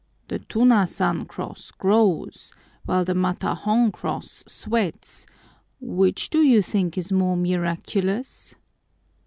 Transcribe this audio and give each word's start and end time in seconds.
"The 0.29 0.39
Tunasan 0.39 1.27
cross 1.27 1.69
grows 1.69 2.51
while 2.85 3.05
the 3.05 3.13
Matahong 3.13 3.91
cross 3.93 4.43
sweats 4.47 5.27
which 5.79 6.31
do 6.31 6.41
you 6.41 6.63
think 6.63 6.97
is 6.97 7.11
more 7.11 7.37
miraculous?" 7.37 8.55